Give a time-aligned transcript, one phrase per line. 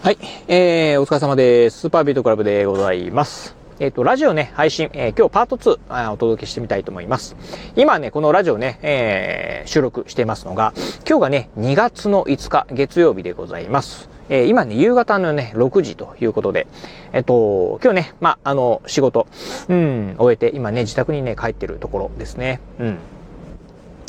[0.00, 0.18] はい。
[0.46, 1.80] えー、お疲れ様です。
[1.80, 3.56] スーパービートクラブでございます。
[3.80, 7.34] えっ、ー、と、ラジオね、配信、えー、今日パート2お届けしてみたいと思います。
[7.74, 10.72] 今ね、このラジオね、えー、収録してますのが、
[11.06, 14.08] 今日がね、2月の5日、月曜日でございます。
[14.28, 16.68] えー、今ね、夕方のね、6時ということで、
[17.12, 19.26] えっと、今日ね、まあ、あの、仕事、
[19.68, 22.60] うん、終えて、今ね、自宅にね、帰ってるところですね。
[22.78, 22.98] うん。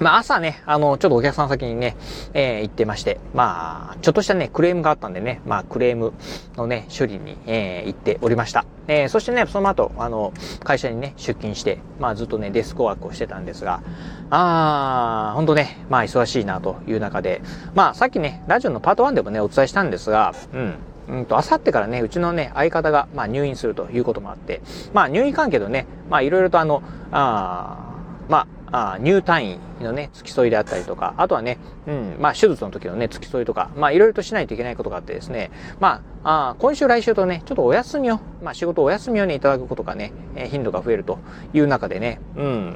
[0.00, 1.96] まあ朝ね、あの、ちょっとお客さん先にね、
[2.34, 6.12] えー、行ってまして、まあ、ちょっとしたね、クレームがあったんでね、まあ、クレーム
[6.56, 8.64] のね、処理に、えー、行っておりました。
[8.88, 10.32] えー、そしてね、その後、あの、
[10.64, 13.82] 会社にね、出勤して、まあ、ずっとね、デスクワークをしてたんですが、
[14.30, 17.42] あー、ほんとね、まあ、忙しいなという中で、
[17.74, 20.74] まあ、さっきね、ラジオのパート1でもね、お伝えしたんですが、うん。
[21.08, 27.92] うんと、あさってからね、うちのね、相方が、まあ、入院するということもあって、まあ、入院関係のね、まあ、いろいろとあの、あ
[28.28, 41.18] まあ、あ入退院のね、付き添いであったりとか、あとはね、うん、まあ、手術の時のね、付き添いとか、まあ、いろいろとしないといけないことがあってですね、まあ、あ今週来週とね、ちょっとお休みを、まあ、仕事お休みをね、いただくことがね、え頻度が増えると
[41.52, 42.74] いう中でね、うん、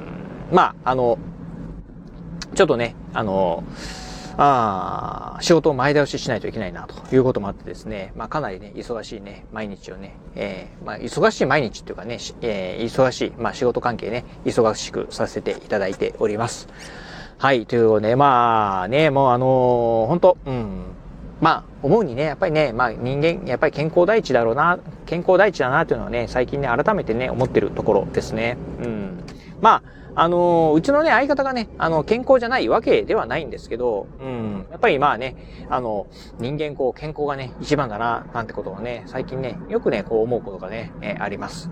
[0.51, 1.17] まあ、あの、
[2.53, 3.63] ちょっとね、あの、
[4.37, 16.67] あ仕事を前倒ししないといけないなということもあってですね、まあかなりね、忙しいね、毎日をね、えー、まあ忙しい毎日っていうかね、えー、忙しい、まあ仕事関係ね、忙しくさせていただいております。
[17.39, 20.83] はい、ということで、まあね、もうあのー、本当うん、
[21.39, 28.57] まあ、思うにね、やっぱりね、まあ人間、やっぱり健康第一だろうな、健康第一だなというのはね、最近ね、改めてね、思ってるところですね。
[28.83, 29.23] うん。
[29.61, 29.83] まあ、
[30.19, 35.35] あのうちのね、相方がね、あの、健康じゃないわけではないんですけど、うん、やっぱりまあね、
[35.69, 36.07] あの、
[36.39, 41.69] 人間こう、健康がね、一番だな、なんてことをね、最近ね、よくね、こう思うことがね、えー、あります。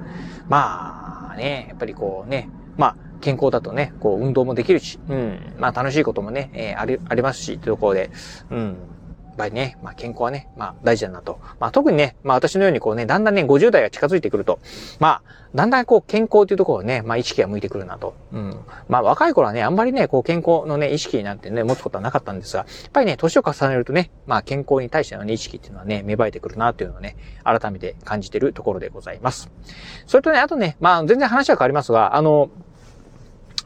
[0.48, 8.12] まあね、やっぱりこうね、まあ、健康だとね、こう、運動もできるし、うん、まあ楽しいこともね、えー、あり、ありますし、というところで、
[8.52, 8.78] うん、
[9.36, 11.40] ぱりね、まあ健康はね、まあ大事だなと。
[11.60, 14.60] まあ特にね、まあ私のようにこうね、だんだんね、50代が近づいてくると、
[15.00, 18.16] まあ、だんだんこう健康というところをね、まあ意識が向いてくるなと。
[18.32, 18.60] うん。
[18.88, 29.50] まあ若い頃はね、あんまりね、こう健康のね、意識なんてね、持つことはなかったんですが、やっぱりね、年を重ねるとね、まあ健康に対してのね、意識っていうのはね、芽生えてくるなというのをね、改めて感じてるところでございます。
[30.08, 32.50] それとね、あとね、まあ全然話は変わりますが、あの、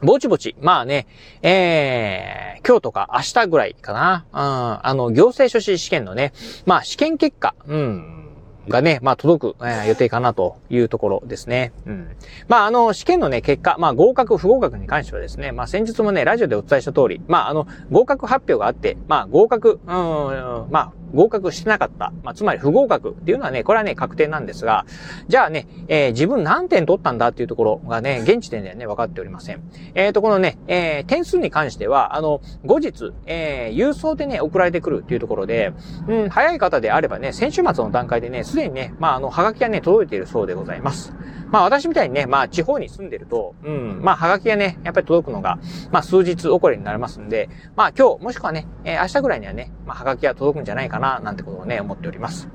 [0.02, 1.06] ぼちぼち、まあね、
[1.42, 6.32] えー、今日とか明日ぐらいかな、うん、あの、行政書士試験のね、
[6.66, 8.20] まあ試験結果、うん、
[8.68, 11.72] がね、まあ届く、えー、予定かなというところですね。
[11.86, 12.16] うん。
[12.48, 22.12] まああの、試験のね、結果、まあ合格、不合格に関してはですね、まあ先日もね、ラジオでお伝えした通り、まああの、合格発表があって、まあ合格、うん、まあ合格してなかった。
[22.22, 24.86] まあ、つまり不合格っていうのはね、これはね、確定なんですが、
[25.28, 29.60] じゃあね、えー、自分何点取ったんだっていうところがね、現時点ではね、分かっておりません。
[29.94, 35.72] えっ、ー、と、このね、えー、点数に関しては、あの、後日、えー、郵送でね、送られてくるっていうところで、
[36.08, 41.12] うん、早い方であればね、先週末の段階でね、すでにね、まあ、あの、はがきがね、届いているそうでございます。
[41.50, 45.58] まあ、私みたいにね、まあ、地方に住んでると、うん、まあ、はがきがね、やっぱり届くのが、
[45.90, 52.48] まあ、数日遅れになりますんで、まあ、今日、もしくはね、えー、明日ぐらいにはね、まあ、はがきが届くんじゃないかな、なんてことをね、思っております。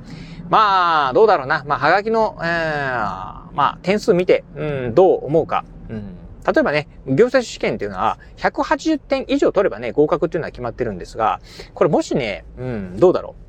[0.50, 1.63] まあ、どうだろうな。
[1.66, 5.66] まあ、はがきの、えー、まあ、点数見て、うん、どう思うか。
[5.89, 6.16] うん。
[6.45, 11.41] 例えばね、行政試験っていうのは、180点以上取ればね、合格っていうのは決まってるんですが、
[11.73, 13.44] これもしね、うん、どうだろう。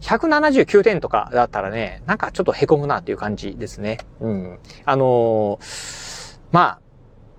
[0.00, 3.98] 179点とかだったらね、なんかちょっと凹むなっていう感じですね。
[4.20, 4.58] うん。
[4.84, 6.60] あのー、ま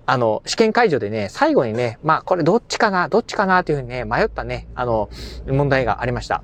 [0.06, 5.08] あ、あの、試験会場でね、最後にね、まあ、これどっちかな、どっちかなというふうにね、迷ったね、あの、
[5.46, 6.42] 問題がありました。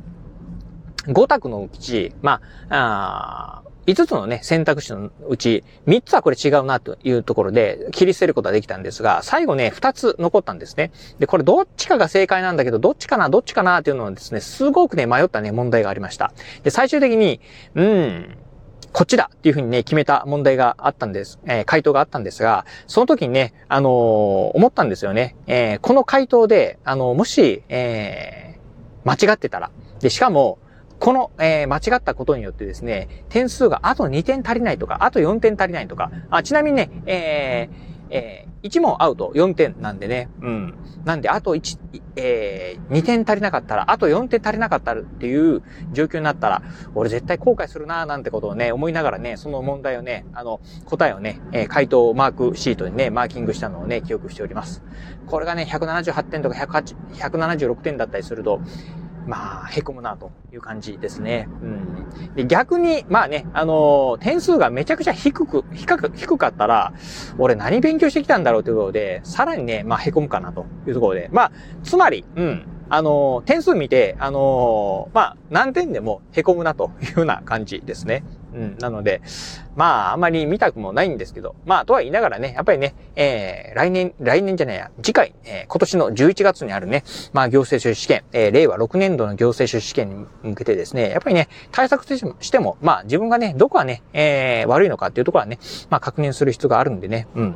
[1.08, 2.40] 5択のうち、ま
[2.70, 10.90] あ、あ5つのね、選択肢のうち、3つはこれ違うなというところで、切り捨てることができたんですが、最後ね、2つ残ったんですね。
[11.20, 16.32] で、これどっちかが正解なんだけど、どっちかな、どっちかなっていうのはですね、すごくね、迷ったね、問題がありました。
[16.64, 17.40] で、最終的に、
[17.76, 18.36] うん、
[18.92, 21.38] こっちだっていうふうにね、決めた問題があったんです。
[21.46, 25.36] えー、回答があったんですが、その時にね、あのー、思ったんですよね。
[25.46, 28.58] えー、この回答で、あのもし、え
[29.04, 30.58] 間違ってたら、で、しかも、
[30.98, 40.74] この、えー、間違ったことによってですね、点数があと2点足りないとか、あと4点足りないとか、あちなみにね、えー、えー、1問アウト4点なんでね、うん。
[41.04, 41.78] なんで、あと1、
[42.16, 45.62] えー、2点足りなかったら、あと4点足りなかったっていう
[45.92, 46.62] 状況になったら、
[46.94, 54.82] 俺絶対後悔するなーなんてことをね、思いながらね、その問題をね、あの、答えをね、えー、回答マークシートにね、マーキングしたのをね、記憶しております。
[55.26, 58.60] これがね、178点とか108 176点だったりすると、
[59.26, 61.48] まあ、凹むなという感じですね。
[61.62, 62.34] うん。
[62.34, 66.92] で、逆に、まあね、あのー、点数がめちゃくちゃ低く、低く、低かったら、
[67.38, 71.28] 俺何勉強してきたんだろうということで、さらにね、まあ、凹むかなというところで。
[71.32, 71.52] まあ、
[71.82, 72.66] つまり、うん。
[72.88, 78.22] あの、点数見て、あの、まあ、何点でもへこむなというような感じですね。
[78.56, 78.78] うん。
[78.78, 79.20] なので、
[79.76, 95.58] まあ、あまり見たくもないんですけど、まあ、とは言いながらね、やっぱりね、えー、来年、来年じゃないや、次回、えー、今年の11月にあるね、まあ、行政書士試験、えー、令和6年度の行政書士試験に向けてですね、やっぱりね、対策としても、まあ、自分がね、どこがね、えー、悪いのかっていうところはね、
[95.90, 97.54] まあ、確認する必要があるんでね、うん。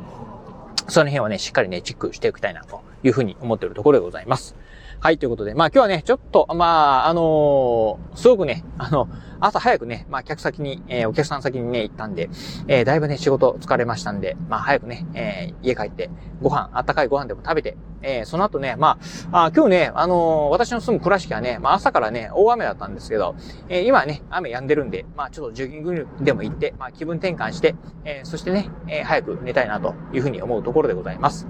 [0.87, 4.55] その辺はね、しっかりね、チェックしていきたいな、というふうに思っているところでございます。
[5.03, 9.09] はい、ということで、まあ今日はね、ちょっと、まあ、あのー、すごくね、あの、
[9.39, 12.29] 朝早くね、まあ客先に、えー、お客さん先にね、行ったんで、
[12.67, 18.99] えー、だいぶね、仕事疲れましたんで、まあ早くね、え、家帰って、ご飯、あったかいご飯でも食べて、え、その後ね、ま
[19.31, 23.35] あ、あ今日ね、あの、私の住む倉敷はね、まあ朝からね、大雨だったんですけど、
[23.69, 27.75] え、今はね、雨止んでるんで、まあちょっとジョギングでも行って、まあ気分転換して、
[28.05, 31.47] え、そしてね、え、早く寝たいなというふうに思うところでございます。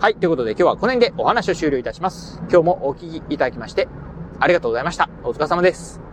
[0.00, 2.40] はい、ということで今日はこの辺でお話を終了いたします。
[2.50, 3.86] 今日もお聞きいただきまして、
[4.40, 5.10] ありがとうございました。
[5.22, 6.07] お疲れ様です。